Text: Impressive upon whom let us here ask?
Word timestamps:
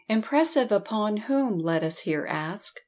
Impressive 0.09 0.71
upon 0.71 1.15
whom 1.15 1.59
let 1.59 1.83
us 1.83 1.99
here 1.99 2.25
ask? 2.27 2.79